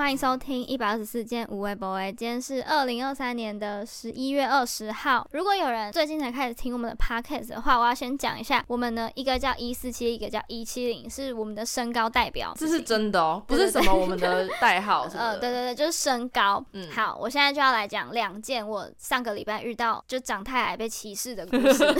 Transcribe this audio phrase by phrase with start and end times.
[0.00, 2.00] 欢迎收听一百二十四件无微博。
[2.12, 5.28] 今天是二零二三年的十一月二十号。
[5.32, 12.54] 如果有人最近才开始听我们的 podcast 的话，我要先讲一下，我们呢一个叫一四七，一个叫一七零，是我们的身高代表。
[12.56, 15.18] 这是真的哦，不是什么我们的代号 是是。
[15.18, 16.64] 呃，对对对，就是身高。
[16.72, 21.84] 嗯，好，我现在就要来讲两件我上个礼拜遇到就长太矮被歧视的故事。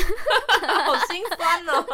[0.60, 1.84] 好心酸哦。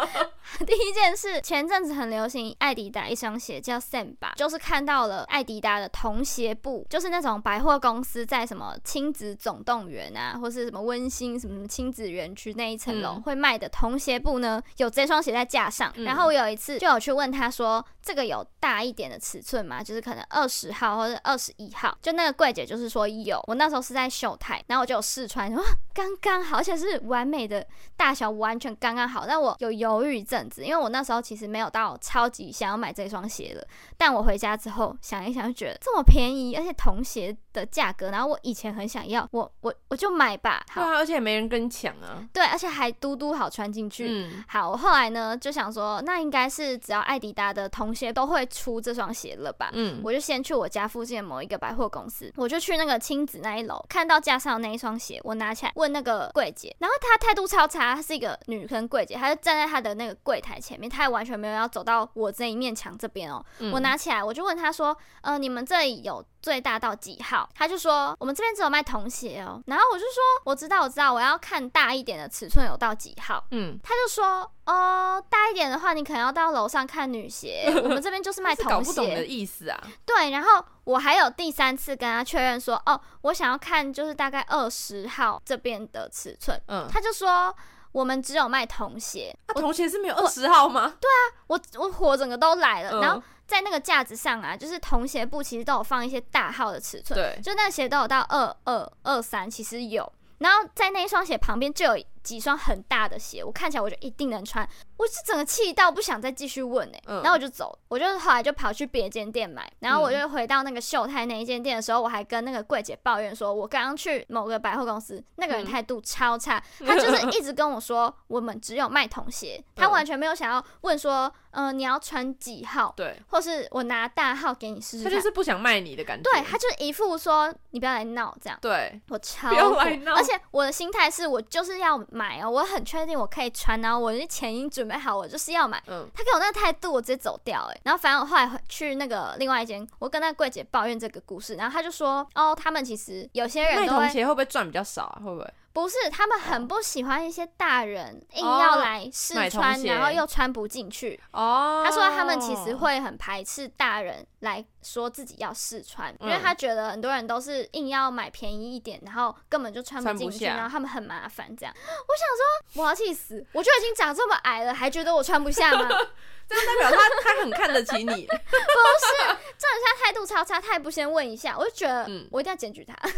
[0.64, 15.90] 第一件事，前阵子很流行爱迪达一双鞋叫 Samba，就是看到了爱迪达的童鞋部，就是那种百货公司在什么亲子总动员啊，或是什么温馨什么什么亲子园区那一层楼会卖的童鞋部呢，有这双鞋在架上。
[16.04, 19.82] 然后我有一次就有去问他说，这个有大一点的尺寸吗？
[19.82, 21.96] 就是可能二十号或者二十一号。
[22.03, 23.43] 就那个柜姐就是说有。
[23.46, 25.63] 我那时候是在秀台，然后我就有试穿，哇，
[25.95, 29.25] 刚刚好，而且是完美的大小，完全刚刚好。
[29.26, 30.65] 但我有犹豫一阵子。
[30.65, 40.61] 因为我那时候其实没有到超级想要买这双鞋了，但我回家之后想一想，就觉得这么便宜，而且童鞋的价格，然后我以前很想要，我我我就买吧。
[40.69, 42.27] 好，对啊，而且没人跟你抢啊。
[42.33, 44.09] 对，而且还嘟嘟好穿进去。
[44.11, 49.70] 嗯，好，我后来呢就想说，那应该是只要爱迪达的童鞋都会出这双鞋了吧？
[49.75, 63.45] 嗯，我就先去我家附近的某一个百货公司，我就去那个亲子那一楼，看到架上那一双鞋，我拿起来问那个柜姐，然后她态度超差，她是一个女生柜姐，她就站在她的那个柜台前面，她也完全没有要走到我这一面墙这边哦。
[63.61, 67.48] 嗯，我拿起来，我就问她说，呃，你们这里有最大到几号？
[67.55, 68.17] 他就说。
[68.20, 73.45] 我们这边只有卖童鞋哦，然后我就说我知道我知道，我要看大一点的尺寸有到几号。
[73.50, 78.70] 嗯，他就说哦，大一点的话你可能要到楼上看女鞋， 我们这边就是卖童鞋。
[78.70, 79.81] 搞不懂的意思啊？
[80.05, 86.61] 对，然后我还有第三次跟他确认说哦，我想要看就是大概二十号这边的尺寸。
[86.69, 87.55] 嗯，他就说
[87.92, 89.36] 我们只有卖童鞋。
[89.48, 90.95] 那童鞋是没有二十号吗？
[91.01, 93.23] 对啊，我我火整个都来了，然后。
[93.47, 100.12] 在那个架子上啊，就是童鞋部其实都有放一些大号的尺寸，对，就那鞋都有到二二二三，其实有。
[100.39, 135.82] 然后在那一双鞋旁边就有几双很大的鞋，我看起来我就一定能穿，我是整个气到不想再继续问哎、欸，嗯、然后我就走，我就后来就跑去别间店买，然后我就回到那个秀泰那一间店的时候，我还跟那个柜姐抱怨说，我刚刚去某个百货公司，那个人态度超差，嗯、他就是一直跟我说我们只有卖童鞋，他完全没有想要问说，嗯、呃，你要穿几号，对，或是我拿大号给你试试，他就是不想卖你的感觉，对，他就是一副说你不要来闹这样，对，我超不要来闹，而且我的心态是我就是要买哦，我很确定我可以穿，然后我的钱已经准备好，我就是要买。
[135.86, 137.80] 嗯，他给我那个态度，我直接走掉哎。
[137.84, 145.20] 然后反正我后来去那个另外一间，我跟那个柜姐抱怨这个故事，然后他就说，哦，他们其实有些人都会，卖童鞋会不会赚比较少啊？
[145.24, 145.54] 会不会？
[145.76, 151.20] 不是，他们很不喜欢一些大人硬要来试穿，哦、然后又穿不进去。
[151.32, 161.54] 哦，他说他们其实会很排斥大人来说自己要试穿，嗯、因为他觉得很多人都是硬要买便宜一点，然后根本就穿不进去，然后他们很麻烦。
[161.54, 162.26] 这样，我想
[162.72, 163.47] 说，我要气死！
[163.53, 165.86] 我就已经长这么矮了，还觉得我穿不下吗？
[166.48, 169.36] 这样代表他他很看得起你， 不是？
[169.58, 172.94] 这人他态度超差，他也不先问一下，我就觉得，嗯，我一定要检举他，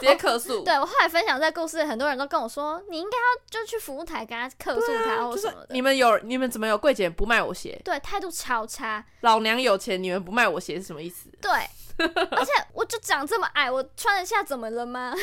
[0.00, 0.62] 直接客诉。
[0.64, 5.68] 对，我后来分享这故事，很多人都跟我说，你应该要就去服务台跟他客诉他或什么的。
[5.70, 7.80] 你们有你们怎么有柜姐不卖我鞋？
[7.84, 9.04] 对，态度超差。
[9.20, 11.28] 老娘有钱，你们不卖我鞋是什么意思？
[11.40, 11.50] 对，
[12.32, 15.12] 而且我就长这么矮，我穿得下怎么了吗？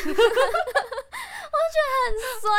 [1.52, 2.50] 我觉得很衰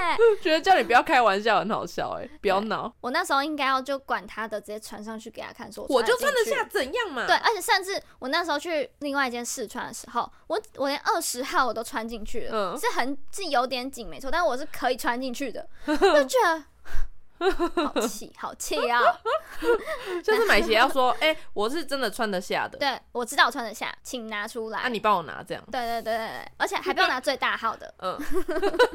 [0.00, 2.92] 哎、欸， 觉得叫你不要开玩笑很好笑哎、欸，不要闹。
[3.00, 7.26] 我那时候应该要就管他的，直接传上去给他看，说我就穿得下怎样嘛？
[7.26, 16.64] 对，而且甚至我那时候去另外一间试穿的时候，我我连二十号我都穿进去了，嗯、是很是有点紧没错，但我是可以穿进去的，就觉得。
[17.50, 19.00] 好气， 好气啊！
[20.22, 22.78] 就是买鞋要说，哎、欸，我是真的穿得下的。
[22.78, 24.78] 对，我知道我穿得下，请拿出来。
[24.80, 25.62] 那、啊、你帮我拿这样。
[25.70, 27.92] 对对对对，而且还不用拿最大号的。
[27.98, 28.18] 嗯。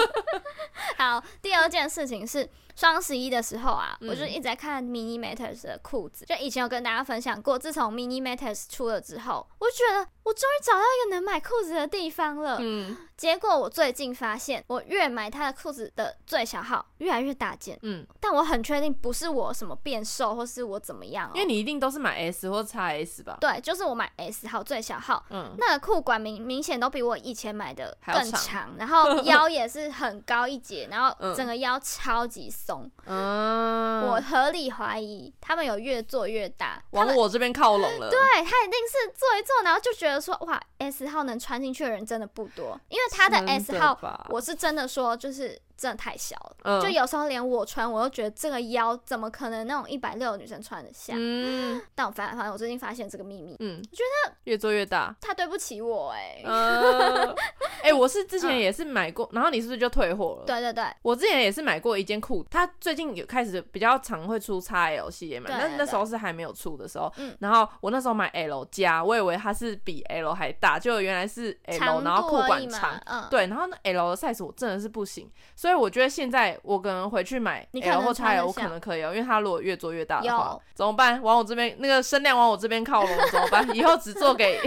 [0.98, 6.26] 好，第二件事情是双十一的时候啊，嗯、我就一直在看 Mini Matters 的裤子。
[6.26, 12.58] 就以前有跟大家分享过，自从 Mini Matters 出了之后，我就觉得我终于找到一个能买裤子的地方了。
[12.60, 12.96] 嗯。
[13.18, 17.80] 结果我最近发现，我越买他的裤子的最小号越来越大件。
[17.82, 18.06] 嗯。
[18.20, 21.32] 但我很确定不是我什么变瘦，或是我怎么样、喔。
[21.34, 23.38] 因为你一定都是买 S 或 XS 吧？
[23.42, 25.26] 对，就是我买 S 号最小号。
[25.32, 25.56] 嗯。
[25.58, 32.92] 那个裤管明明显都比我以前买的更长，长然后 腰也是很高一截，然后整个腰超级松。
[33.06, 34.06] 嗯。
[34.08, 38.10] 我合理怀疑他们有越做越大，往我这边靠拢了。
[38.12, 43.98] 对，他一定是做一做，然后就觉得说哇，S 号能穿进去的人真的不多，因为他的 S 号，
[44.30, 45.60] 我是真的说就是。
[45.78, 51.14] 真的太小了，嗯、就有时候连我穿，我都觉得这个腰怎么可能那种一百六的女生穿得下？
[51.16, 57.36] 嗯，但我发发现我最近发现这个秘密，嗯，我觉得越做越大，他对不起我哎、欸，呃，
[57.82, 60.46] 哎、欸，我是之前也是买过，嗯、然后你是不是就退货了？
[60.46, 81.22] 对对对，我之前也是买过一件裤，它最近有开始比较常会出 XL 系列嘛，但是那时候是还没有出的时候，嗯，然后我那时候买 L 加，我以为它是比 L 还大，就原来是 L，然后裤管长，嗯，对，然后那 L 的 size 我真的是不行，所以我觉得现在我可能回去买 L 或 XL，我可能可以哦，因为它如果越做越大的话，怎么办？
[81.22, 83.68] 往我这边那个声量往我这边靠拢怎么办？
[83.76, 84.60] 以后只做给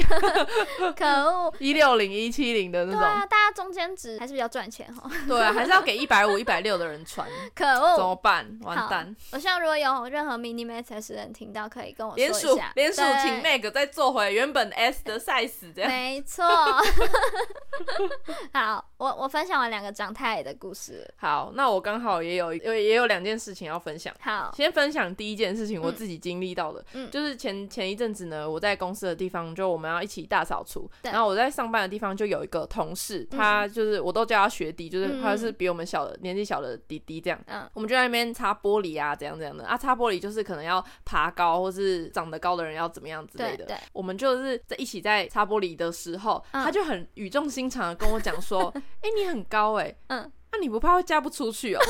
[0.96, 8.58] 可恶一六零一七零的那种，对啊，大家中间值还是比较赚钱哈，对啊，还是要给一百五一百六的人穿， 可恶，怎么办？
[8.62, 9.14] 完蛋！
[9.32, 15.90] 我希望如果有任何 mini max 的人听到，可以跟我说一下，连署请 Meg 再做回原本 S 的 size，这样。
[15.90, 16.44] 没错。
[18.52, 21.08] 好，我我分享完两个长太矮的故事。
[21.16, 24.14] 好，那我刚好也有有也有两件事情要分享。
[24.20, 39.64] 好，先分享第一件事情，我自己经历到的，嗯，就是前前一阵子呢，我在公司的地方，就我们要一起大扫除，然后我在上班的地方就有一个同事，他就是我都叫他学弟，就是他是比我们小的年纪小的弟弟这样，嗯，我们就在那边擦玻璃啊，怎样怎样的。
[39.66, 48.72] 啊，擦玻璃就是可能要爬高或是长得高的人要怎么样之类的，对，我们就是在一起在擦玻璃的时候，他就很语重心长的跟我讲说，
[49.02, 51.80] 哎，你很高哎，嗯，那你不怕会嫁不出去哦？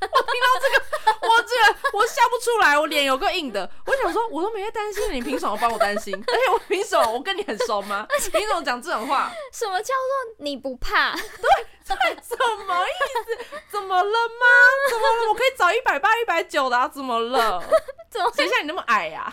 [0.00, 3.68] 我听到这个， 我这个我笑不出来，我脸有个硬的。
[3.86, 6.14] 我想说，我都没在担心，你凭什么帮我担心？
[6.14, 7.12] 而且我凭什么？
[7.12, 8.06] 我跟你很熟吗？
[8.32, 9.30] 凭什么讲这种话？
[9.52, 11.12] 什么叫做你不怕？
[11.12, 11.22] 对
[11.86, 12.34] 对，什
[12.66, 13.56] 么意思？
[13.70, 14.46] 怎么了吗？
[14.90, 15.28] 怎么了？
[15.28, 16.88] 我可以找一百八、一百九的啊？
[16.88, 17.62] 怎么了？
[18.10, 19.32] 怎么谁像你那么矮呀？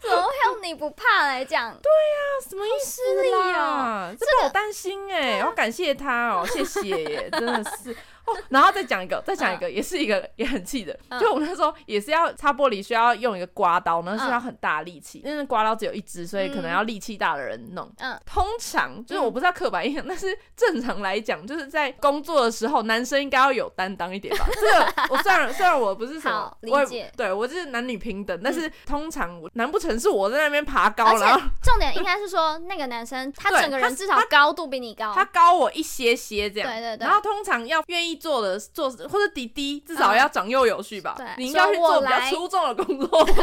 [0.00, 1.72] 怎么会用你不怕来讲？
[1.80, 4.12] 对呀，什么意思啦？
[4.18, 7.96] 这让我担心哎，我要感谢他哦，谢谢耶，真的是。
[8.50, 10.98] 然后再讲一个，再讲一个，也是一个也很气的。
[11.18, 15.22] 就我们那时候也是要擦玻璃，需要用一个刮刀，然后需要很大力气。
[15.24, 17.90] 因为刮刀只有一只，所以可能要力气大的人弄。
[17.98, 24.46] 嗯，通常就是我不知道刻板印象， 但是正常来讲，就是在工作的时候，男生应该要有担当一点吧。
[24.54, 26.86] 这个我虽然虽然我不是什么，我
[27.16, 36.70] 对我就是男女平等，但是通常难不成是我在那边爬高，然后重点应该是说那个男生他整个人至少高度比你高，他高我一些些这样。
[36.70, 37.06] 对对对。
[37.06, 38.19] 然后通常要愿意。
[38.20, 43.34] 做的做或者弟弟至少要长幼有序吧，你应该去做比较出众的工作吧。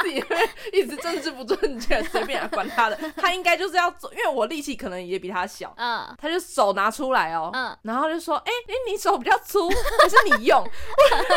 [0.00, 0.36] 自己会
[0.70, 2.98] 一直政治不正确，随便来管他的。
[3.16, 9.66] 他应该就是要做，因为我力气可能也比他小，嗯，他就手拿出来哦，嗯，然后就说，哎，哎，你手比较粗，
[10.02, 10.60] 还是你用？
[10.60, 11.36] 我就说，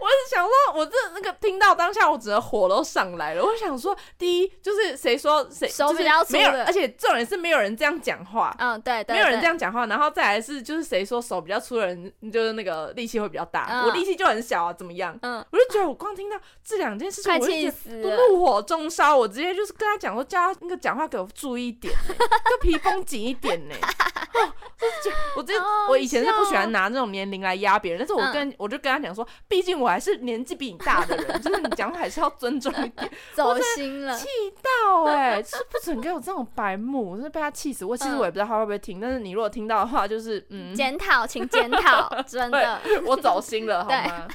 [0.00, 3.44] 我是想说，我这那个听到当下，我整个火都上来了。
[3.44, 15.18] 我想说，第一就是谁说谁手比较粗，没有，而且重点是没有人这样讲话，嗯，对，没有人这样讲话，然后再来是就是谁说手比较粗的人就是那个力气会比较大，我力气就很小啊，怎么样？
[15.22, 17.70] 嗯，我就觉得我光听到这两件事情，我就觉
[18.02, 23.74] 得怒火中烧，我直接就是跟他讲说，叫他那个讲话给我注意一点，就皮绷紧一点呢。
[25.36, 25.54] 我这
[25.88, 33.10] 我以前是不喜欢拿这种年龄来压别人，但是我跟我就跟他讲说，毕竟我还是年纪比你大的人，就是你讲话还是要尊重一点。
[33.34, 34.26] 走心了，气
[34.62, 37.84] 到哎，是不准给我这种白目，我是被他气死。
[37.84, 44.28] 我其实我也不知道他会不会听，但是你如果听到的话，就是嗯，检讨，请检讨， 真的，我走心了，好吗？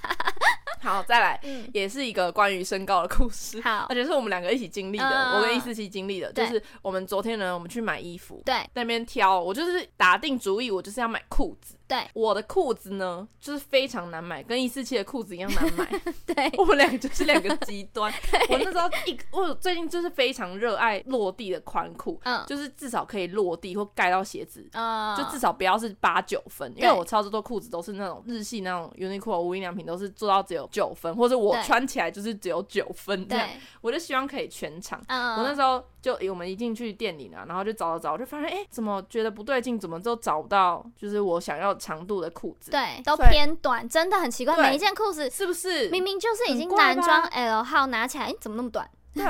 [0.82, 1.40] 好，再来，
[1.74, 11.76] 也是一个关于身高的故事，好，而且是我们两个一起经历的，我跟易思琪经历的，就是我们昨天呢，我们去买衣服，对，那边挑，我就是打定主意，我就是要买裤子。
[11.92, 15.86] 对，我的裤子呢，就是非常难买，跟一四七的裤子一样难买。
[16.26, 18.10] 对，我们两个就是两个极端。
[18.48, 33.50] 我那时候一，我最近就是非常热爱落地的宽裤，嗯，就是至少可以落地或盖到鞋子，嗯，就至少不要是八九分，因为我超级多裤子都是那种日系那种 Uniqlo 无印良品都是做到只有九分，或者我穿起来就是只有九分这样，
[33.82, 34.98] 我就希望可以全长。
[35.10, 41.72] 我那时候就我们一进去店里呢，然后就找了找，就发现哎，怎么觉得不对劲，怎么都找不到，就是我想要。
[41.82, 44.56] 长度的裤子，对，都偏短，真的很奇怪。
[44.62, 48.88] 每一件裤子是不是明明就是已经男装 L 号，拿起来，哎，怎么那么短？
[49.14, 49.24] 对，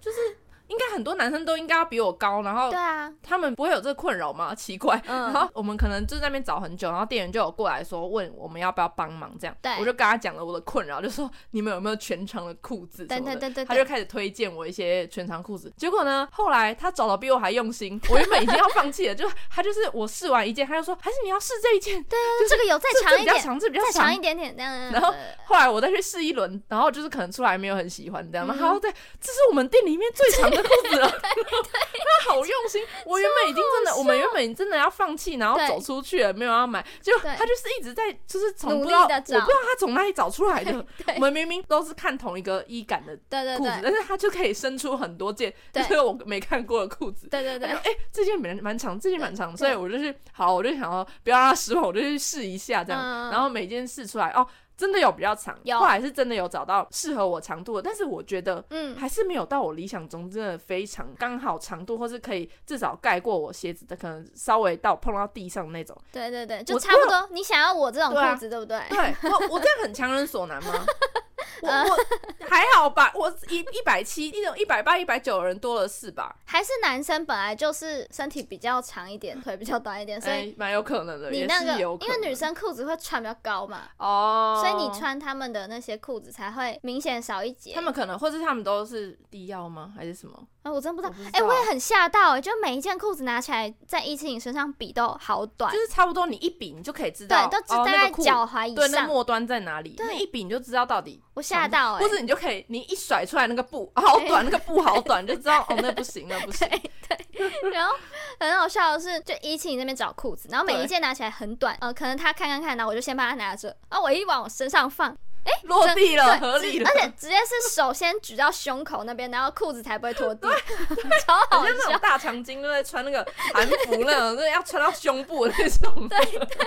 [0.00, 0.36] 就是。
[0.68, 4.54] 应该很多男生都应该要比我高，然后对啊，他们不会有这个困扰吗？
[4.56, 13.06] 奇怪，然后我们可能就在那边找很久，然后店员就有过来说问我们要不要帮忙，这样，对，我就跟他讲了我的困扰，就说你们有没有全长的裤子？
[13.06, 15.72] 对对对对，他就开始推荐我一些全长裤子。
[15.76, 24.74] 结果呢，后来他找的比我还用心， 我原本已经要放弃了，就他就是我试完一件，他就说还是你要试这一件，对，就这个有再长一点，比较长，这比较长一点点这样。
[24.90, 30.55] 然后后来我再去试一轮，然后就是可能出来没有很喜欢这样，然后对，这是我们店里面最长。
[30.56, 31.08] 的裤子了。
[31.08, 40.84] 他好用心，我原本已经真的，我们原本真的要放弃，然后走出去了，没有要买，就他就是一直在，就是从不知道，我不知道他从哪里找出来的。
[41.16, 43.14] 我们明明都是看同一个衣感的
[43.56, 47.28] 裤子，但是他就可以生出很多件，就是我没看过的裤子。
[47.28, 54.46] 对对对，哎，这件蛮蛮长，这件蛮长，所以我就是，好，我就想要不要让他失望，我就去试一下这样，然后每件试出来哦。
[54.76, 65.96] 真的有比较长，有后来是真的有找到适合我长度的，但是我觉得，嗯，还是没有到我理想中真的非常刚好长度，或是可以至少盖过我鞋子的，可能稍微到碰到地上那种。
[66.12, 67.28] 对对对，就差不多。
[67.30, 68.80] 你想要我这种裤子，对不对？
[68.90, 70.72] 对，我我这样很强人所难吗？
[71.62, 71.96] 我我
[72.48, 76.36] 还好吧，我一一百七，一种一百八、一百九的人多了是吧？
[76.44, 81.30] 还是男生本来就是身体比较长一点，腿比较短一点，所以蛮有可能的。
[81.30, 84.62] 你那个，因为女生裤子会穿比较高嘛，哦。
[84.62, 87.72] 所以你穿他们的那些裤子才会明显少一截。
[87.74, 89.92] 他们可能，或是他们都是低腰吗？
[89.96, 90.46] 还是什么？
[90.66, 91.14] 啊，我真不知道。
[91.32, 99.90] 哎，我也很吓到，哎，就每一件裤子拿起来，在一七零身上比都好短，就是差不多，你一比你就可以知道，对，都只大概脚踝以上，对，那末端在哪里？
[99.90, 101.22] 对，一比你就知道到底。
[101.34, 106.68] 我吓到，哎，或者你就可以，你一甩出来那个布 好短，那个布好短，就知道哦，那不行，那不行。
[107.08, 107.94] 对，然后
[108.40, 115.16] 很好笑的是，就一七零那边找裤子，然后每一件拿起来很短，呃，可能他看看看，然后我就先帮他拿着，然后我一往我身上放。
[115.46, 120.48] 哎，落地了，合理了，而且直接是手先举到胸口那边，然后裤子才不会拖地，
[121.24, 121.72] 超好笑。
[121.72, 126.08] 那种大长今都在穿那个韩服那种，那要穿到胸部的那种。
[126.08, 126.66] 对对对，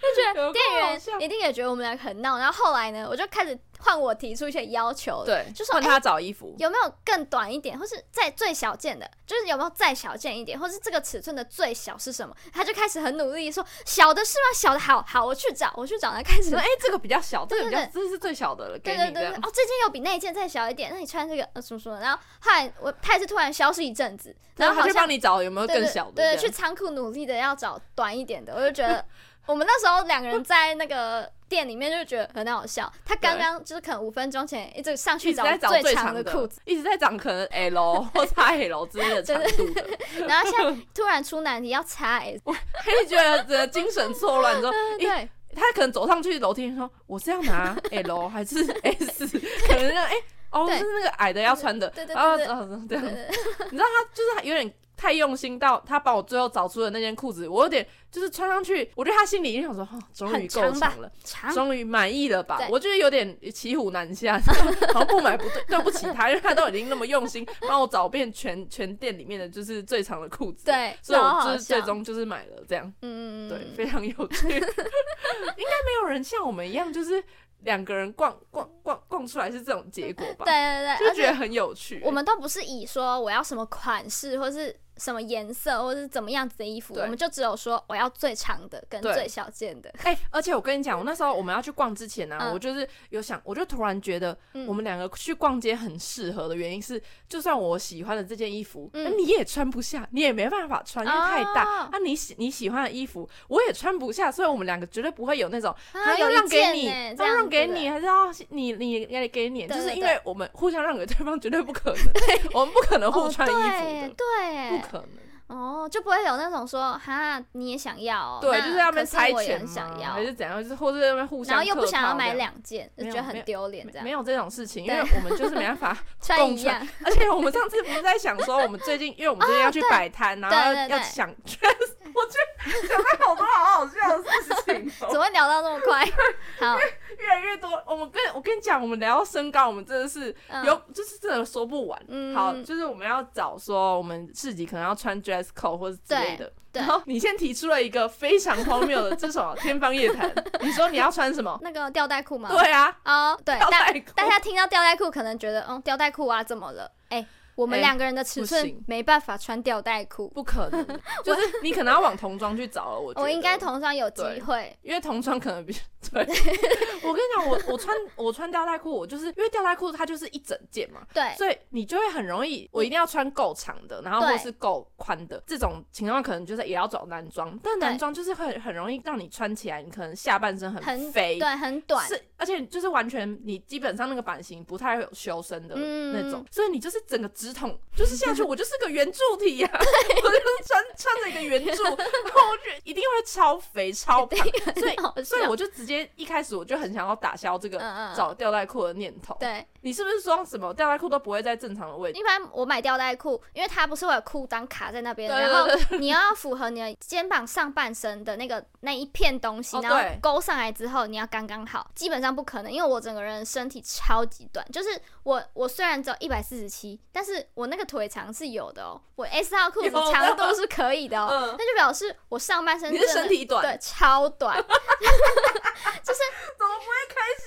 [0.00, 2.38] 就觉得店员一定也觉得我们俩很闹。
[2.38, 3.58] 然后后来呢，我就开始。
[3.84, 12.34] 换我提出一些要求，对，就是换他找衣服，有没有更短一点，或是再最小件的，就是有没有再小件一点，或是这个尺寸的最小是什么？
[12.52, 14.44] 他就开始很努力说小的是吗？
[14.54, 22.00] 小的好好，我去找，我去找，他开始说，哎，这个比较小， 这个比较这是最小的了，对对对，哦，这件又比那一件再小一点，那你穿这个呃什么什么？
[22.00, 29.04] 然后后来我他也是突然消失一阵子，然后他就帮你找有没有更小的，对，去仓库努力的要找短一点的，我就觉得
[29.46, 31.30] 我们那时候两个人在那个。
[31.48, 35.44] 店里面就觉得很好笑，他刚刚就是可能五分钟前一直上去找
[35.80, 39.84] 最长的裤子，一直在找可能 L 或 XL 之类的长度的，
[40.26, 49.26] 然后现在突然出难题要 XS，他就觉得这精神错乱， 说，对，他可能走上去楼梯说，我是要拿 L 还是 S？
[49.68, 50.12] 可能哎，
[50.50, 52.46] 哦，是那个矮的要穿的，对对对，
[52.88, 53.28] 对，对，
[53.70, 54.72] 你知道他就是有点。
[54.96, 61.10] 太用心到他帮我最后找出的那件裤子，我有点就是穿上去，我觉得他心里一定想说，哦，终于够长了，
[61.52, 62.60] 终于满意了吧？
[62.70, 64.38] 我觉得有点骑虎难下，
[64.92, 77.22] 好像不买不对，对不起他，因为他都已经那么用心帮我找遍全全店里面的就是最长的裤子，对，所以我就是最终就是买了这样，嗯嗯对，非常有趣， 应该没有人像我们一样，就是
[77.64, 80.44] 两个人逛逛逛逛出来是这种结果吧？
[80.44, 82.00] 对对对，就觉得很有趣。
[82.04, 84.74] 我们都不是以说我要什么款式，或是。
[84.96, 89.92] 什么颜色或者是怎么样子的衣服，我们就只有说我要最长的跟最小件的。
[90.04, 94.36] 哎，而且我跟你讲，我那时候我们要去逛之前呢，我就是有想，我就突然觉得
[94.66, 101.88] 我们两个去逛街很适合的原因是，就算我喜欢的这件衣服，那你也穿不下，你也没办法穿，因为太大。
[101.90, 106.86] 那你喜你喜欢的衣服，我也穿不下，所以我们两个绝对不会有那种他要让给你，
[107.18, 112.04] 要让给你，还是要你你也给你，就是因为我们互相让给对方绝对不可能，
[112.54, 114.83] 我们不可能互穿衣服的，对。
[114.90, 115.08] 可能
[115.46, 126.88] 哦，就不会有那种说哈，你也想要，对，就是要被猜拳想要，还是怎样，就是或者在那边互相，然后又不想要买两件，就觉得很丢脸，这样没有这种事情，因为我们就是没办法 穿一样。
[127.04, 130.56] 而且我们上次不是在想说，我们最近，因为我们最近要去摆摊，然后
[130.88, 136.04] 要想， 我觉得想到好多好好笑的事情，怎么会聊到那么快？
[136.58, 136.78] 好。
[137.18, 142.02] 越来越多，我们跟我跟你讲，我们聊到身高，我们真的是有，就是真的说不完。
[142.08, 146.52] 嗯好，就是我们要找说，我们自己可能要穿 dress code 或者之类的。
[146.72, 149.54] 然后你先提出了一个非常荒谬的，这是什么？
[149.56, 150.32] 天方夜谭。
[150.60, 151.56] 你说你要穿什么？
[151.62, 152.48] 那个吊带裤吗？
[152.50, 152.96] 对啊。
[153.04, 153.56] 哦，对。
[153.58, 154.12] 吊带裤。
[154.16, 156.90] 大家听到吊带裤，可能觉得，嗯，吊带裤啊，怎么了？
[157.10, 157.24] 哎。
[157.56, 160.84] 我们两个人的尺寸没办法穿吊带裤，不可能。
[161.22, 162.98] 就是你可能要往童装去找了。
[162.98, 165.72] 我 我应该童装有机会，因为童装可能比
[166.14, 166.24] 对。
[167.04, 175.42] 我跟你讲，我我穿我穿吊带裤，我就是因为吊带裤它就是一整件嘛，对，所以你就会很容易，我一定要穿够长的，然后或是够宽的。
[175.46, 187.30] 这种情况可能就是也要找男装，但男装就是会很容易让你穿起来，你可能下半身很肥，对，很短，是而且就是完全你基本上那个版型不太会有修身的那种，所以你就是整个。
[187.34, 191.96] 直筒，就是下去我就是个圆柱体呀、啊，我就是穿穿着一个圆柱，然
[192.32, 194.38] 后我觉得一定会超肥超胖，
[194.76, 197.78] 所以所以我就直接一开始我就很想要打消这个
[198.16, 199.36] 找吊带裤的念头。
[199.40, 202.18] 对，你是不是说什么吊带裤都不会在正常的位置？
[202.18, 205.68] 一般我买吊带裤，因为它不是会有裤裆卡在那边，然后
[205.98, 214.88] 你要符合你的肩膀上半身的那个那一片东西，然后勾上来之后你要刚刚好，基本上不可能，因为我整个人身体超级短，就是
[215.22, 224.62] 我我虽然只有一百四十七，但是我那个腿长是有的哦，我 S 号裤子长度是可以的哦，那就表示我上半身你是身体短，对，超短，
[226.02, 226.20] 就是
[226.58, 227.44] 怎么不会开心？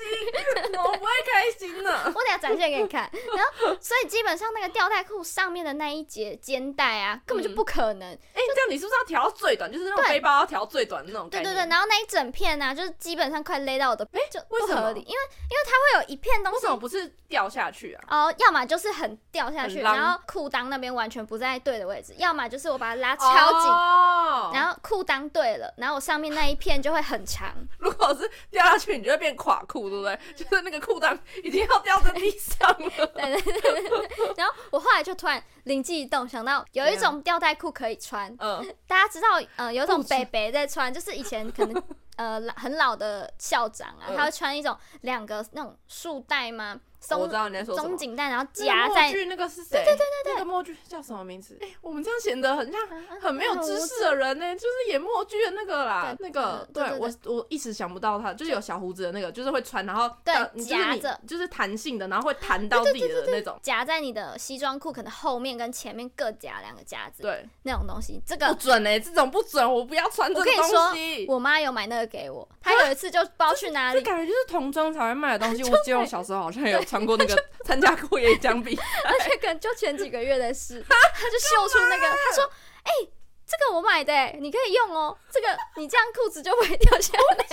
[0.71, 2.01] 怎么不会开心呢？
[2.05, 8.07] 我等下展现给你看， 然后所以基本上那个吊带裤上面的那一节肩带啊，根本就不可能。
[8.09, 9.71] 哎，这样你是不是要调到最短？
[9.71, 11.29] 就是那种背包要调最短的那种？
[11.29, 18.03] 对对对，然后那一整片呢，就是基本上快勒到我的，哎，就不合理，因为因为它会有一片东西，为什么不是掉下去啊？
[18.09, 23.25] 哦，要么就是很掉下去，然后裤裆那边完全不在对的位置，要么就是我把它拉超
[23.61, 27.53] 紧，然后裤裆对了，然后我上面那一片就会很长。
[27.79, 30.19] 如果是掉下去，你就会变垮裤，对不对？
[30.35, 32.46] 就是那个裤裆已经要掉在地上
[32.99, 33.07] 了。
[33.07, 34.33] 对对对对。
[34.37, 38.35] 然后我后来就突然灵机一动，想到有一种吊带裤可以穿。
[38.39, 38.65] 嗯。
[38.87, 39.27] 大家知道，
[39.57, 41.83] 呃，有一种北北在穿，就是以前可能
[42.15, 46.79] 呃很老的校长啊，他会穿一种两个那种束带吗？
[47.15, 47.89] 我知道你在说什么。
[47.89, 49.13] 松紧带，然后夹在。
[49.27, 49.83] 那个是谁？
[49.83, 51.57] 对对对对，那个墨剧叫什么名字？
[51.61, 52.79] 哎，我们这样显得很像
[53.19, 60.33] 很没有知识的人呢，就是演墨剧的那个啦，那个对我我一时想不到他，就是有小胡子的那个，就是会穿，然后对
[60.63, 71.25] 夹着，就是弹性的，然后会弹到自己的那种，夹在你的西装裤可能后面跟前面各夹两个夹子，对，那种东西，这个不准哎，这种不准，我不要穿这个东西。
[71.27, 75.63] 我妈有买那个给我，她有一次就不知道去哪里，感觉就是童装才会卖的东西。
[75.69, 77.35] 我记得我小时候好像有穿过那个。
[77.65, 80.95] 参加过演讲比， 而且可能就前几个月的事，他
[81.29, 82.49] 就秀出那个， 他说
[82.83, 83.11] ：“哎、欸，
[83.45, 87.45] 这个我买的，你可以用哦，这个你这样裤子就不会掉下来。”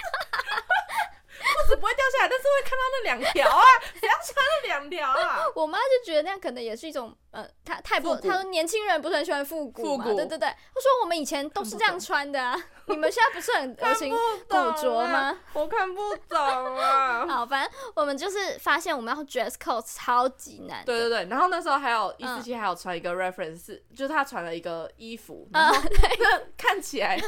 [1.56, 3.64] 裤子不会掉下来，但是会看到那两条啊！
[3.98, 5.44] 谁要穿那两条啊？
[5.56, 10.04] 我妈就觉得那样可能也是一种，呃，她太不，她说年轻人不是很喜欢复古嘛？
[10.04, 14.14] 对对对，她说我们以前都是这样穿的啊，你们现在不是很 流行
[14.48, 15.38] 古着吗？
[15.54, 17.26] 我看不懂啊。
[17.28, 20.84] 好，反正我们就是发现我们要 dress code 超级难。
[20.84, 25.80] 对对对，然后那时候还有一四七还有传一个 reference，是就是他传了一个衣服，然后
[26.18, 27.18] 那看起来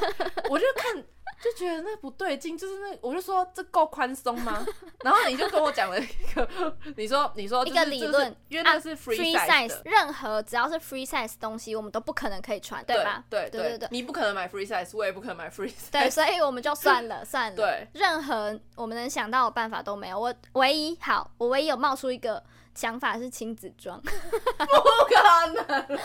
[0.51, 1.05] 我就看。
[1.43, 4.67] 就觉得那不对劲，就是那我就说这够宽松吗？
[5.05, 13.25] 然后你就跟我讲了一个，你说你说一个理论，因为那是 free size，任何只要是 free size 东西，我们都不可能可以穿，对吧？
[13.31, 20.19] 对对对对，你不可能买 free size，我也不可能买 free size，对，所以我们就算了 算了，对，任何我们能想到的办法都没有。
[20.19, 22.43] 我唯一好，我唯一有冒出一个
[22.75, 25.99] 想法是亲子装， 不可能。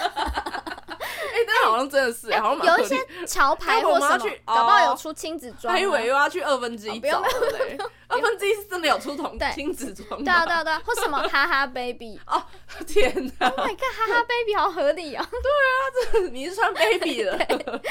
[1.23, 5.73] 哎，但好像真的是，好像有一些潮牌或什么，搞不好有出亲子装。
[5.73, 10.23] 还以为又要去二分之一找嘞，二分之一是真的有出同亲子装。
[10.23, 12.41] 对啊对啊对啊，或什么哈哈 baby 哦，
[12.88, 15.25] 天哪！Oh my god，哈哈 baby 好合理哦。
[15.31, 15.75] 对啊，
[16.13, 17.38] 这你是穿 baby 的，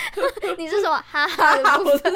[0.58, 2.14] 你是什么哈哈的部分？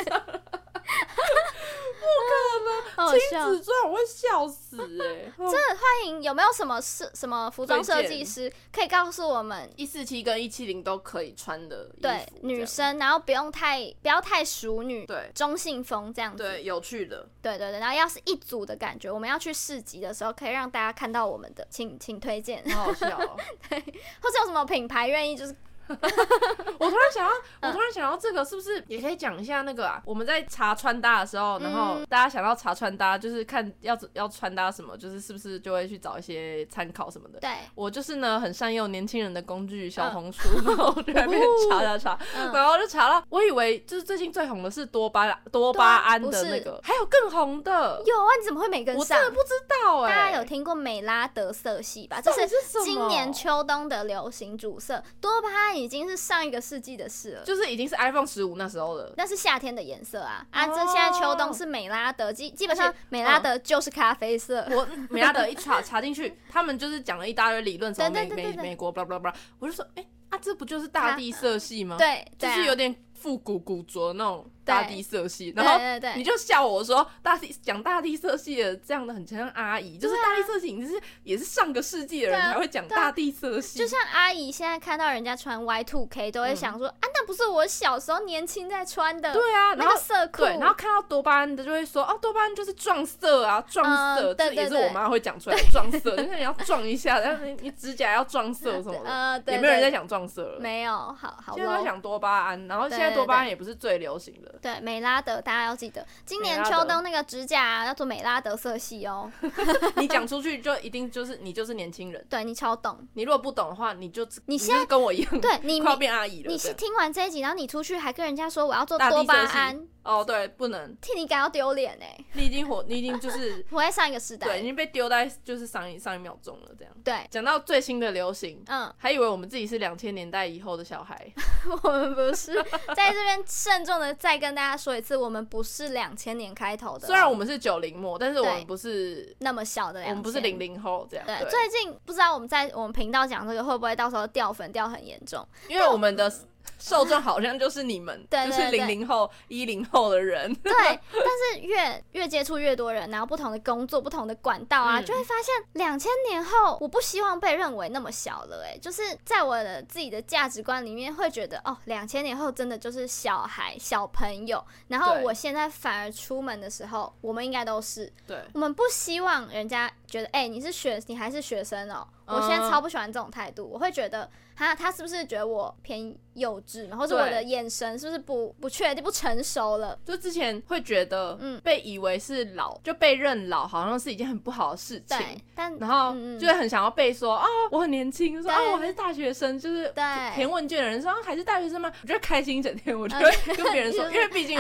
[0.86, 5.32] 不可能，亲子装我会笑死哎！
[5.36, 9.68] 真的欢迎，有没有什么设什么服装设计师可以告诉我们？
[9.76, 15.30] 一四七跟一七零都可以穿的，对女生，然后不用太不要太淑女，对。
[15.34, 23.36] 中性风这样子，对有趣的，对对对，然后要是一组的感觉，我们要去市集的时候，可以让大家看到我们的，请请推荐，好好笑哦，
[23.68, 23.78] 对，
[24.22, 25.54] 或者有什么品牌愿意就是。
[26.78, 27.32] 我突然想到，
[27.68, 30.02] 我突然想到这个是不是也可以讲一下那个啊？
[30.04, 37.38] 我们在查穿搭的时候，然后大家想要查穿搭，就是看要要穿搭什么，就是是不是就会去找一些参考什么的。
[37.38, 42.18] 对，我就是呢很善用年轻人的工具小红书，然后就在那边查查查，
[42.52, 48.02] 然后就查到，我以为就是最近最红的是多巴多巴胺的那个，还有更红的。
[48.04, 49.00] 有啊，你怎么会没跟上？
[49.00, 49.50] 我真的不知
[49.84, 50.10] 道哎。
[50.10, 52.20] 大家有听过美拉德色系吧？
[52.20, 52.48] 这是
[52.84, 55.75] 今年秋冬的流行主色，多巴胺。
[55.76, 60.66] 已经是上一个世纪的事了，就是已经是 iPhone 十五那时候了，那是夏天的颜色啊啊！
[60.66, 64.66] 这现在秋冬是美拉德，基基本上美拉德就是咖啡色。
[64.70, 71.96] 我美拉德 一查查进去，他们就是讲了一大堆理论，什么美美美国，巴拉巴拉巴拉，我就说，哎啊，这不就是大地色系吗？
[71.98, 74.50] 对，就是有点复古古着那种。
[74.66, 75.78] 大地色系，然后
[76.16, 83.78] 你就笑我说大地讲大地色系的这样的很像阿姨，就是大地色系，你是也是上个世纪的人才会讲大地色系。
[83.78, 89.32] 就像阿姨现在看到人家穿 Y two K 都会想说啊，不是我小时候年轻在穿的。
[89.32, 90.42] 对啊，然后色裤。
[90.42, 94.32] 对，然后看到多巴胺的就会说，哦，多巴胺就是撞色啊，撞色。
[94.34, 99.52] 这也是我妈会讲出来的撞色， 就是你要撞一下，然后你你指甲要撞色什么的。
[99.52, 100.60] 也没有人在讲撞色了。
[100.60, 101.54] 没有，好好。
[101.56, 104.54] 现在在讲多巴胺，然后现在多巴胺也不是最流行的。
[104.62, 109.30] 对，美拉德，大家要记得，今年秋冬那个指甲要做美拉德色系哦。
[109.96, 112.24] 你讲出去就一定就是你就是年轻人。
[112.28, 112.98] 对，你超懂。
[113.14, 116.50] 你如果不懂的话，你就你现在跟我一样，对你 快要变阿姨了。
[116.50, 119.88] 你是听完这一集，然后你出去还跟人家说我要做多巴胺。
[120.02, 122.16] 哦，对，不能替你感到丢脸哎！
[122.34, 126.94] 你已经活，你已经就是 活在上一个时代，对，已经被丢在就是上一上一秒钟了，这样。
[127.02, 131.32] 对，讲到最新的流行，嗯，还以为我们自己是两千年代以后的小孩，
[131.82, 132.54] 我们不是。
[132.94, 141.26] 在这边慎重的再跟大家说一次，我们不是两千年开头的，虽然我们是九零末，但是我们不是那么小的，我们不是零零后这样。
[141.26, 146.32] 对，最近不知道我们在我们频道讲这个会不会到时候掉粉掉很严重，因为我们的。
[146.78, 150.52] 受众好像就是你们，对就是零零后、一零后的人。
[150.62, 158.64] 对，但是越越接触越多人，然后不同的工作、不同的管道啊，嗯、就会发现两千年后，我不希望被认为那么小了。
[158.64, 164.64] 哎，就是在我的自己的价值观里面，会觉得哦，两千年后真的就是小孩、小朋友。
[164.88, 172.06] 然后我现在反而出门的时候，我们应该都是，对，我们不希望人家觉得，哎、欸，你是学，你还是学生哦。
[172.26, 179.98] 我现在超不喜欢这种态度，我会觉得他他是不是觉得我偏幼稚，然后是我的眼神是不是不不确定不成熟了？
[180.04, 185.16] 就之前会觉得，嗯，被以为是老，就被认老，好像是一件很不好的事情。
[185.18, 189.92] 对，但然后就会很想要被说啊，我很年轻，说啊我还是大学生，就是
[190.34, 191.92] 填问卷的人说啊还是大学生吗？
[192.02, 194.58] 我觉得开心一整天，我就会跟别人说，因为毕竟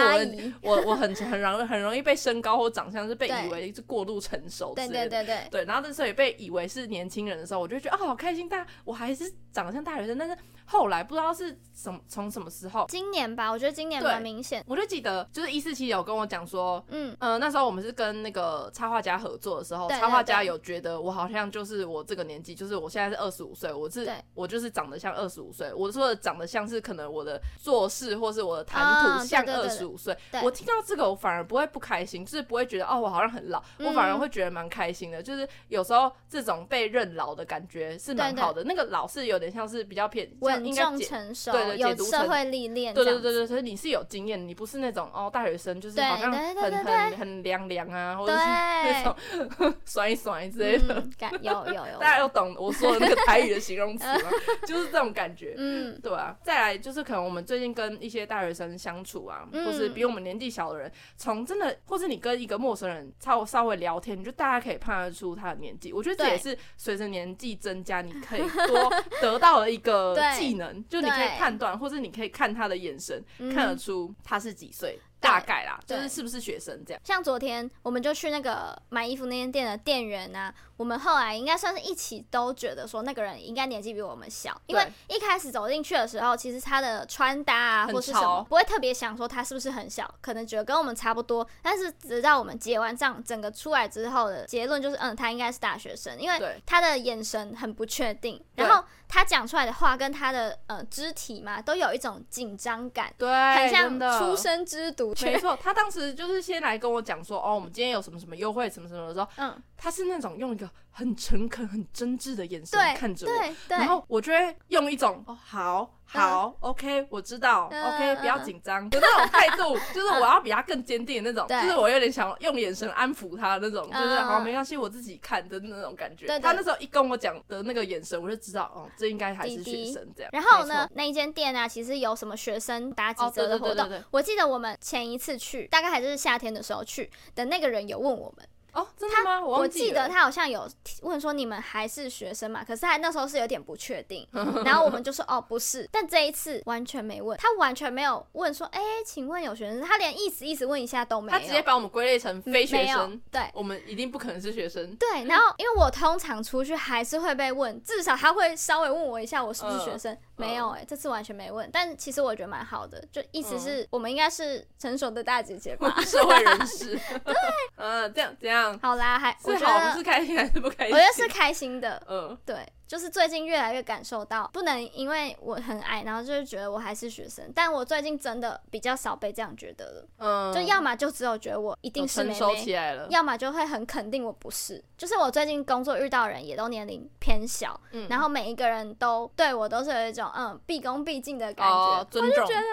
[0.62, 7.56] 我我我很很容很容易被身高或长相是被以为是过度成熟，对对对对对，然后那时候也被以为是年轻人的时候。
[7.56, 8.46] 我就觉得啊、哦，好开心！
[8.48, 14.64] 但我还是长得像大学生，但是后来不知道是什么从什么时候，今年吧，我觉得今年蛮明显。
[14.66, 25.72] 我就记得就是一四七有跟我讲说，嗯呃，那时候我们是跟那个插画家合作的时候，插画家有觉得我好像就是我这个年纪，就是我现在是二十五岁，我是我就是长得像二十五岁。
[25.72, 30.16] 我说的长得像是可能我的做事或是我的谈吐像二十五岁。
[30.42, 35.22] 我听到这个我反而不会不开心，就是不会觉得哦我好像很老，我反而会觉得蛮开心的。
[35.22, 51.02] 就是有时候这种被认老的感觉是蛮好的，那个老是有点像是比较偏稳重成熟，对对，有社会历练，对对对对，所以你是有经验，你不是那种哦大学生，就是好像很很很凉凉啊，或者是那种 甩一甩之类的，
[51.40, 54.30] 有有有， 大家有懂我说的那个台语的形容词吗？
[54.66, 56.36] 就是这种感觉，嗯，对啊。
[56.42, 65.92] 再来就是可能我们最近跟一些大学生相处啊，或是比我们年纪小的人，从真的，或是你跟一个陌生人稍稍微聊天，你就大家可以判断出他的年纪。
[65.92, 74.98] 我觉得这也是随着年纪增加，你可以多得到了一个技能，就你可以判断，或者你可以看他的眼神，看得出他是几岁。
[75.18, 77.02] 大概啦，就是是不是学生这样。
[77.02, 91.46] 像昨天我们就去那个买衣服那间店的店员啊，我们后来应该算是一起都觉得说那个人应该年纪比我们小，因为一开始走进去的时候，其实他的穿搭啊或是什么不会特别想说他是不是很小，可能觉得跟我们差不多。
[91.62, 105.14] 但是直到我们结完账整个出来之后的结论就是，嗯，他应该是大学生，因为他的眼神很不确定，然后他讲出来的话跟他的呃肢体嘛都有一种紧张感，对，很像出生之犊。
[105.24, 115.92] 没错， 他当时就是先来跟我讲说，哦，我们今天有什么什么优惠，什么什么的时候，嗯，他是那种用一个很诚恳、很真挚的眼神看着我，然后我就会用一种哦，好。
[116.08, 126.26] 好，OK，我知道，OK，不要紧张，的那种态度， 就是我要比他更坚定的那种，就是我有点想用眼神安抚他的那种，就是好，没关系，我自己看的那种感觉。
[126.38, 130.30] 他那时候一跟我讲的那个眼神，我就知道，哦，这应该还是学生这样。
[130.32, 133.90] 然后呢，那一间店啊，其实有什么学生打几折的活动。
[134.12, 138.46] 我记得我们前一次去，大概还是夏天的时候去的，那个人有问我们。
[138.76, 139.40] 哦，真的吗？
[139.40, 140.68] 我，我记得他好像有
[141.00, 142.62] 问说，你们还是学生嘛？
[142.62, 144.28] 可是他那时候是有点不确定，
[144.66, 149.80] 然后我们就说哦不是，但这一次完全没问，他完全没有问说，哎、欸，请问有学生？
[149.80, 154.94] 他连意思意思问一下都没有，他直接把我们归类成非学生，对，我们一定不可能是学生。
[154.96, 166.98] 对，然后因为我通常出去还是会被问，至少他会稍微问我一下我是不是学生，呃、没有哎、欸，这次完全没问，但其实我觉得蛮好的，就意思是我们应该是成熟的大姐姐吧， 社会人士。
[167.24, 167.34] 对，
[167.76, 168.65] 嗯，这样这样。
[168.66, 168.78] 样？
[168.82, 170.94] 好啦，还是好不是开心还是不开心？
[170.94, 172.02] 我觉得是开心的。
[172.08, 177.50] 嗯，对，就是最近越来越感受到，不能因为我很矮，然后就是觉得我还是学生。
[177.54, 180.08] 但我最近真的比较少被这样觉得了。
[180.18, 184.82] 嗯，就要么就只有觉得我一定是妹妹，成熟起来了，要么就会很肯定我不是。
[184.96, 192.42] 就是我最近工作遇到的人也都年龄偏小，嗯，然后每一个人都对我都是有一种嗯毕恭毕敬的感觉，哦、尊重。
[192.44, 192.66] 我就觉得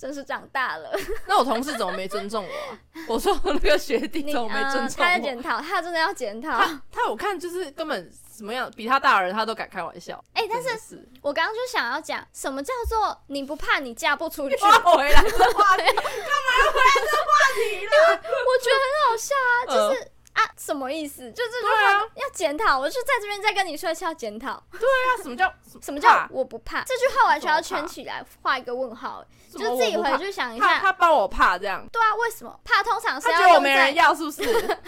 [0.00, 0.90] 真是长大了。
[1.28, 2.78] 那我同事怎么没尊重我、啊？
[3.06, 5.04] 我说那个学弟 怎么没尊重我？
[5.04, 6.58] 他在检讨，他真的要检讨。
[6.58, 10.24] 他他我看就是根本什么样，比他大的人他都敢开玩笑。
[10.32, 14.56] 哎、欸，但是，是我刚刚就想要讲，什么叫做你不怕你嫁不出去？
[14.56, 17.90] 回来这话题，干嘛要回来这话题了？
[18.22, 20.00] 我觉得很好笑啊，就是。
[20.00, 21.30] 呃啊，什么意思？
[21.32, 24.62] 就这句话要检讨，我就在这边再跟你说一次要检讨。
[24.72, 26.82] 对啊，什么叫 什么叫我不怕？
[26.84, 30.78] 这句话完全要圈起来，画一个问号，就自己回去想一下。
[30.78, 31.84] 他帮我怕这样？
[31.92, 32.82] 对啊，为什么怕？
[32.82, 34.42] 通常是要他觉得我没人要，是不是？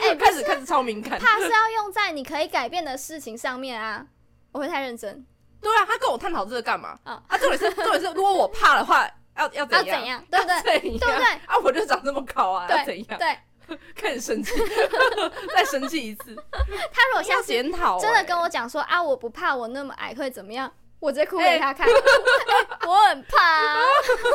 [0.00, 1.18] 哎， 开始开始超敏感。
[1.18, 4.04] 怕是要用在你可以改变的事情上面啊！
[4.52, 5.24] 我会太认真。
[5.60, 6.98] 对啊，他跟我探讨这个干嘛？
[7.04, 10.24] 啊，他重点是重点是，如果我怕的话，要要怎样？
[10.30, 10.62] 对不对？
[10.80, 11.24] 对不对？
[11.46, 13.18] 啊，我就长这么高啊，要怎样？
[13.18, 13.36] 对。
[13.94, 14.52] 开始生气，
[15.54, 16.34] 再生气一次。
[16.92, 17.52] 他如果下次
[18.00, 20.70] 真的跟我讲说啊，我不怕我那么矮会怎么样？
[21.00, 23.80] 我直接哭给他看，欸欸、我很怕、啊，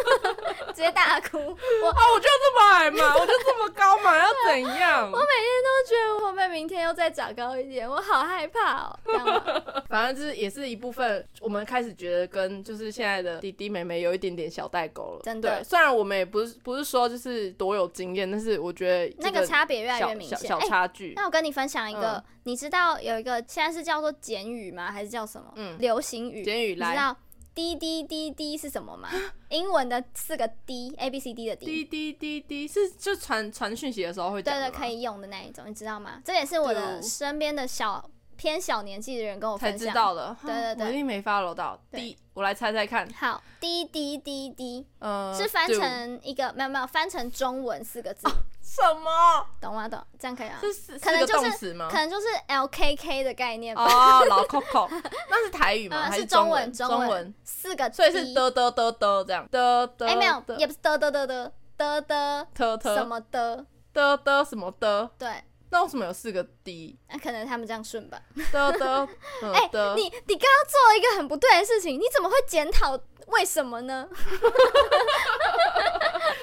[0.74, 1.38] 直接大哭。
[1.38, 5.10] 我啊，我就这么矮嘛， 我就这么高嘛，要怎样？
[5.12, 9.00] 我每天都觉得我会明天又再长高一点，我好害怕哦。
[9.06, 9.26] 这样
[9.90, 15.22] 反正就是也是一部分，我们开始觉得跟就是现在的弟弟妹妹有一点点小代沟了。
[15.24, 21.14] 真的，对，虽然我们也不是不是说就是多有经验，但是我觉得那个差别越来越明显，小差距、欸。
[21.16, 22.14] 那我跟你分享一个。
[22.14, 24.90] 嗯你知道有一个现在是叫做简语吗？
[24.92, 25.52] 还是叫什么？
[25.56, 26.42] 嗯，流行语。
[26.42, 26.88] 简语来。
[26.88, 27.16] 你知道
[27.56, 29.10] D D D D 是什么吗？
[29.50, 31.66] 英文的四个 D，A B C D 的 D。
[31.66, 34.42] D D D D 是就传传讯息的时候会。
[34.42, 36.22] 对对，可以用的那一种，你知道吗？
[36.24, 39.80] 这也是我的身边的小偏小年纪的人跟我分享。
[39.80, 40.36] 才知道的。
[40.46, 41.78] 对对对，我一定没 follow 到。
[41.92, 43.12] D，我来猜猜看。
[43.14, 48.28] 好，D D D D，呃，是翻成一个没有没有翻成中文四个字。
[48.70, 49.48] 什么？
[49.60, 49.90] 懂吗？
[49.90, 50.60] 懂，这样可以啊。
[50.62, 53.84] 是可能就是可能就是 L K K 的概念吧。
[53.84, 54.88] 哦，老 Coco，
[55.28, 56.04] 那是台语吗？
[56.04, 56.72] 还是中文？
[56.72, 60.08] 中文四个，所以是的的的的这样的的。
[60.08, 65.10] 哎，没有，也不是的的的的的的的什么的的的什么的。
[65.18, 66.96] 对，那为什么有四个 D？
[67.10, 68.22] 那可能他们这样顺吧。
[68.52, 69.08] 的的，
[69.52, 73.00] 哎，你你刚刚做了一个很不对的事情，你怎么会检讨？
[73.28, 74.08] 为什么呢？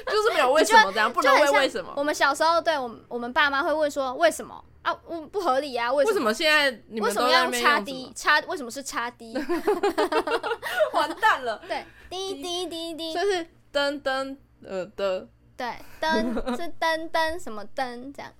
[0.06, 1.92] 就是没有为什么这样，不能问为什么。
[1.96, 4.92] 我们小时候，对我们我们爸妈会问说为什么啊？
[4.94, 5.92] 不不合理啊？
[5.92, 6.32] 为什么？
[6.32, 8.12] 现在你们为什么要用叉 D？
[8.14, 9.34] 叉为什么是叉 D？
[10.92, 11.62] 完蛋了。
[11.66, 15.28] 对，滴滴滴滴，就是噔噔呃的。
[15.56, 18.30] 对，噔是噔噔什么噔这样？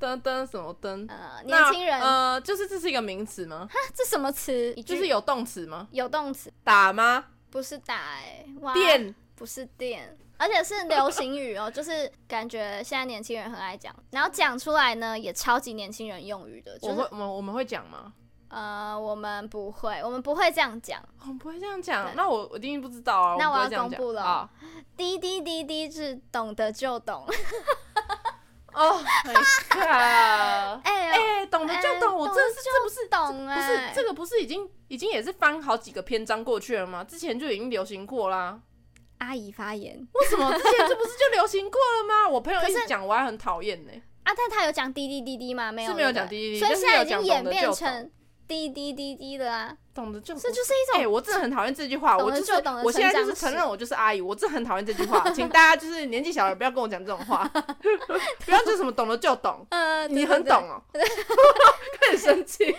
[0.00, 1.08] 噔噔什么噔？
[1.08, 3.68] 呃，年轻人呃，就是这是一个名词吗？
[3.70, 4.74] 哈，这什么词？
[4.84, 5.86] 就是有动词吗？
[5.92, 6.52] 有动词。
[6.64, 7.24] 打吗？
[7.50, 16.78] 不是打哎，电不是电，而且是流行语哦， 就是感觉现在年轻人很爱讲，然后讲出来呢也超级年轻人用语的。
[16.82, 18.12] 我会，我们我们会讲吗？
[18.48, 22.14] 呃，我们不会，我们不会这样讲，我们不会这样讲。
[22.14, 23.36] 那我我一定不知道啊。
[23.38, 24.48] 那我要公布了，
[24.96, 27.26] 滴滴滴滴是懂得就懂。
[28.72, 29.00] 哦，
[29.74, 37.02] 哎哎，懂得就懂，我这是这不是懂啊，不是这个不是已经已经也是翻好几个篇章过去了吗？
[37.02, 38.60] 之前就已经流行过啦。
[39.18, 42.28] 阿姨发言，为什么之前这不是就流行过了吗？
[42.32, 43.92] 我朋友一直讲，我还很讨厌呢。
[44.24, 45.70] 啊，但他有讲滴滴滴滴吗？
[45.70, 48.10] 没有，是没有讲滴滴滴，所以现在已经演变成。
[48.48, 51.00] 滴滴滴滴的啊，懂得就这就是一种。
[51.00, 52.52] 哎，我真的很讨厌这句话，我就是
[52.84, 57.44] 我现在就是承认我就是阿姨，我真的很讨厌这句话，请大家就是年纪小的不要跟我讲这种话，
[58.44, 60.82] 不要就什么懂得就懂，嗯，你很懂哦，
[62.00, 62.74] 开始生气，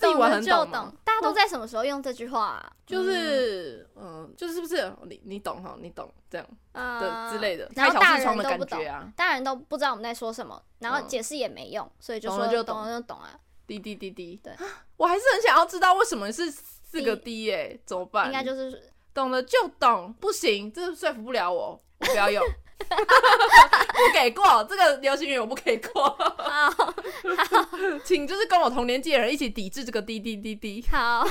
[0.00, 2.72] 懂得就懂，大家都在什么时候用这句话啊？
[2.86, 13.38] 就是嗯，就是是不是你你懂哈，你懂这样的之类的，然后大人都不懂啊，大人都不知道我们在说什么，然后解释也没用，所以就说懂了就懂啊。
[13.78, 14.52] 滴滴滴滴，对，
[14.96, 17.80] 我还是很想要知道为什么是四个 D 耶？
[17.86, 18.26] 怎么办？
[18.26, 22.42] 应该就是懂了就懂，不行，这说服不了我，我不要用，
[22.82, 26.08] 不给过这个流行语，我不给过。
[26.08, 26.94] 好，
[28.04, 30.84] 请就是跟我同年纪的人一起抵制这个滴滴滴滴。
[30.90, 31.24] 好，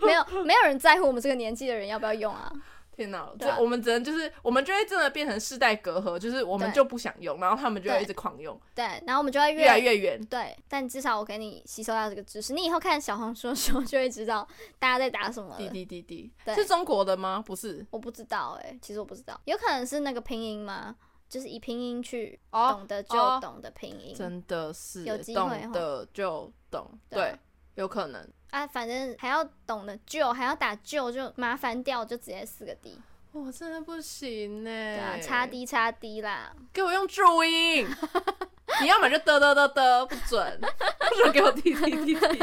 [0.00, 2.50] 没有没有人在乎我们这个年纪的人要不要用啊？
[2.96, 3.30] 天哪！
[3.38, 8.58] 这我们只能就是，我们就会真的变成世代隔阂，就是我们就不想用，然后他们就会一直狂用。
[8.74, 10.18] 对，然后我们就会越来越远。
[10.26, 15.54] 对，但至少我给你吸收到这个知识，你以后看小红书的时候就会知道大家在打什么。
[15.58, 17.42] 滴滴滴滴，是中国的吗？
[17.46, 20.96] 不是，我不知道哎，其实我不知道，有可能是那个拼音吗？
[21.28, 27.36] 就是以拼音去懂得就懂的拼音，真的是有机会懂得就懂，对，
[27.74, 32.98] 有可能啊，反正还要懂得救还要打救就麻烦掉，就直接四个 D，
[33.32, 37.86] 我真的不行呢，对啊，差 D 差 D 啦，给我用注音。
[38.80, 40.60] 你要么就嘚嘚嘚嘚，不准，
[41.08, 42.38] 不准给我滴滴滴滴，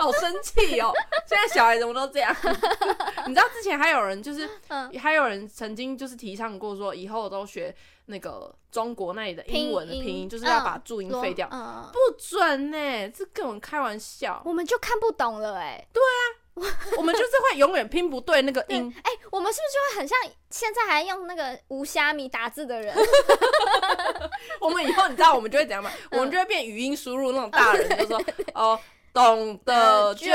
[0.00, 0.92] 好生气哦！
[1.26, 2.34] 现在小孩怎么都这样？
[3.26, 4.48] 你知道之前还有人就是，
[5.00, 7.74] 还有人曾经就是提倡过说，以后都学
[8.06, 11.48] 那个中国那里的英文的拼音，就是要把注音废掉，
[11.92, 15.86] 不准呢，这跟我们开玩笑，我们就看不懂了哎。
[15.92, 16.43] 对啊。
[16.96, 20.16] 我们就是会永远拼不对那个音，哎、欸，我们是不是就会很像
[20.50, 22.94] 现在还用那个无虾米打字的人？
[24.60, 25.90] 我们以后你知道我们就会怎样吗？
[26.10, 28.22] 嗯、我们就会变语音输入那种大人，就说
[28.54, 28.78] 哦。
[29.14, 30.28] 懂的就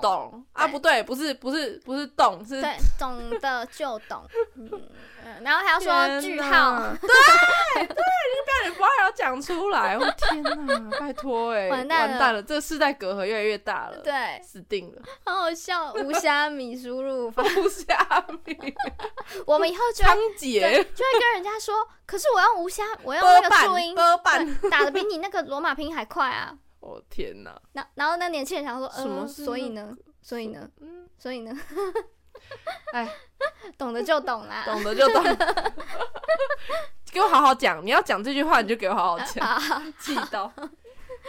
[0.00, 0.42] 懂。
[0.54, 4.26] 啊，不对，不是不是不是懂，是对，懂的就懂。
[4.56, 4.70] 嗯，
[5.42, 18.74] 然后还要说句号， 对对，你不要你不要讲出来，我天哪，拜托哎，完蛋了，这个世代隔阂越来越大了，对，死定了，好好笑， 无虾米输入法，无虾米，
[19.44, 23.94] 我们以后就仓頡就会跟人家说，可是我要无虾，我要那个注音，
[24.70, 26.54] 打的比你那个罗马拼音还快啊。
[26.86, 27.60] 我天哪！
[27.72, 31.52] 那然后那年轻人想说，嗯，所以呢，所以呢，嗯，所以呢，
[32.94, 33.12] 哎，
[33.76, 35.24] 懂得就懂啦，懂得就懂。
[37.12, 40.52] 给我好好讲，你要讲这句话，你就给我好好讲，气到。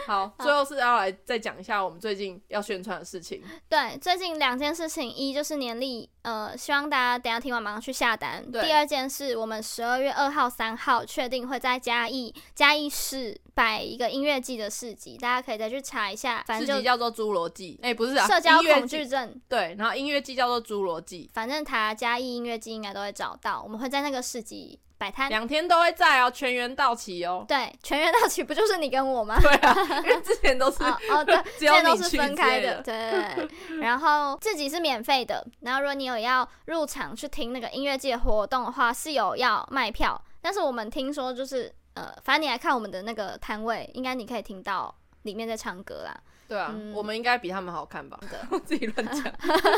[0.06, 3.42] 好，最后是要来再讲一下我们最近要宣传的事情。
[3.68, 8.50] 对，最近两件事情，一就是年历，呃，希望大家等下听完马上去下单。
[8.50, 16.42] 对第二件事，我们十二月二号、三号确定会在嘉义嘉义市摆一个音乐季的市集，大家可以再去查一下。
[16.46, 19.40] 反正叫做侏罗纪，哎、欸，不是啊，社交恐惧症。
[19.48, 24.78] 对，然后音乐季叫做侏罗纪，反正他嘉义音乐季应该都会找到，我们会在那个市集。
[24.98, 27.44] 摆摊两天都会在哦，全员到齐哦。
[27.48, 29.38] 对，全员到齐不就是你跟我吗？
[29.40, 32.82] 对啊，因为之前都是哦，哦，对， 之前都是分开的。
[32.82, 33.48] 对，
[33.80, 40.20] 然后自己是免费的，然后如果你有要入场去听那个音乐祭活动的话，是有要卖票。
[40.40, 46.16] 但是我们听说就是呃，反正你来看我们的那个摊位，应该你可以听到里面在唱歌啦。
[46.48, 48.18] 对啊，嗯、我们应该比他们好看吧？
[48.22, 49.30] 对， 我自己乱讲，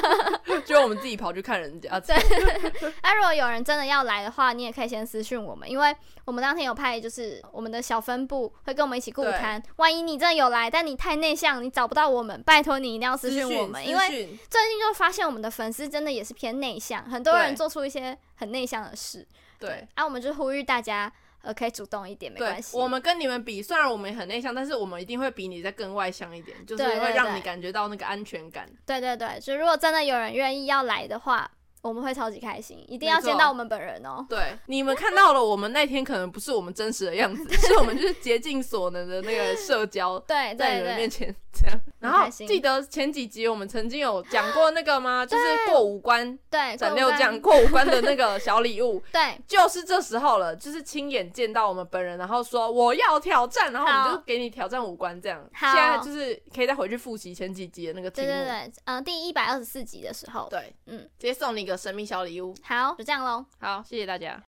[0.65, 1.99] 就我们自己跑去看人家。
[1.99, 2.15] 对，
[3.03, 9.61] 那如果有人真的要来的话，你也可以先私讯我们，因为我们当天有派，就是我们的小分部会跟我们一起顾摊。
[9.61, 19.27] 对万一你真的有来，但你太内向，你找不到我们，拜托你一定要私讯我们，因为最近就发现我们的粉丝真的也是偏内向，很多人做出一些很内向的事。
[19.59, 21.13] 对，对，啊，我们就呼吁大家。
[21.43, 22.77] 呃，可以主动一点，没关系。
[22.77, 28.69] 我们跟你们比，虽然我们很内向，但是我们一定会比你再更外向一点，就是会让你感觉到那个安全感。
[28.85, 31.51] 对对对，就如果真的有人愿意要来的话。
[31.83, 34.25] 我们会超级开心，一定要见到我们本人哦。
[34.29, 41.81] 对，你们看到了，我们那天可能不是我们真实的样子， 是我们就是竭尽所能的那个社交，对，在你们面前这样。
[41.99, 45.25] 然后记得前几集我们曾经有讲过那个吗？
[45.25, 55.43] 就是过五关，对，斩六将过五关的那个小礼物， 对，就是这时候了，就是亲眼见到我们本人，然后说我要挑战，然后我们就给你挑战五关这样。
[55.59, 58.27] 现在就是可以再回去复习前几集的那个题目。
[58.27, 61.70] 对对对，嗯，第一百二十四集的时候，对，嗯，直接送你。
[61.71, 63.47] 个神秘小礼物，好，就这样喽。
[63.61, 64.50] 好，谢谢大家。